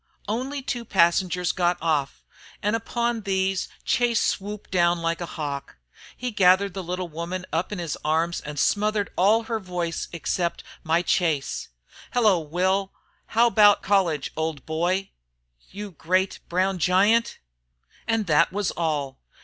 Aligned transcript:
Only 0.27 0.63
two 0.63 0.83
passengers 0.83 1.51
got 1.51 1.77
off, 1.79 2.23
and 2.63 2.75
upon 2.75 3.21
these 3.21 3.67
Chase 3.85 4.19
swooped 4.19 4.71
down 4.71 5.03
like 5.03 5.21
a 5.21 5.27
hawk. 5.37 5.75
He 6.17 6.31
gathered 6.31 6.73
the 6.73 6.81
little 6.81 7.07
woman 7.07 7.45
up 7.53 7.71
in 7.71 7.77
his 7.77 7.95
arms 8.03 8.41
and 8.41 8.57
smothered 8.57 9.11
all 9.15 9.43
her 9.43 9.59
voice 9.59 10.07
except 10.11 10.63
"my 10.83 11.03
Chase." 11.03 11.69
"Hello, 12.13 12.39
Will! 12.39 12.91
How 13.37 13.45
about 13.45 13.83
college, 13.83 14.31
old 14.35 14.65
boy." 14.65 15.11
"You 15.69 15.91
great, 15.91 16.39
brown 16.49 16.79
giant!" 16.79 17.37
And 18.07 18.25
that 18.25 18.51
was 18.51 18.71
all. 18.71 19.19